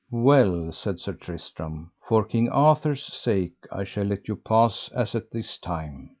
[0.09, 5.29] Well, said Sir Tristram, for King Arthur's sake I shall let you pass as at
[5.29, 6.09] this time.